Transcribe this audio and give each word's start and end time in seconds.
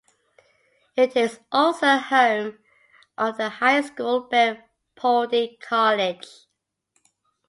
It 0.95 1.15
is 1.15 1.39
also 1.51 1.97
home 1.97 2.57
of 3.19 3.37
the 3.37 3.49
high 3.49 3.81
school 3.81 4.21
Bede 4.21 4.63
Polding 4.97 5.57
College. 5.61 6.25